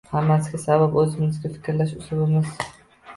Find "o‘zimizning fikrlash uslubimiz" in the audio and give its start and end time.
1.01-2.51